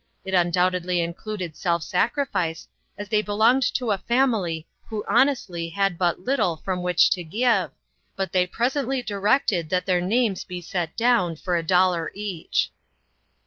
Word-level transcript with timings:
It 0.25 0.33
undoubtedly 0.33 0.99
included 0.99 1.55
self 1.55 1.83
sacrifice, 1.83 2.67
as 2.97 3.07
they 3.07 3.21
belonged 3.21 3.61
to 3.75 3.91
a 3.91 3.99
family 3.99 4.65
who 4.87 5.05
honestly 5.07 5.69
had 5.69 5.99
but 5.99 6.19
little 6.21 6.57
from 6.57 6.81
which 6.81 7.11
to 7.11 7.23
give, 7.23 7.69
but 8.15 8.31
they 8.31 8.47
presently 8.47 9.03
directed 9.03 9.69
that 9.69 9.85
their 9.85 10.01
names 10.01 10.43
be 10.43 10.59
set 10.59 10.97
down 10.97 11.35
for 11.35 11.55
a 11.55 11.61
dollar 11.61 12.09
each. 12.15 12.71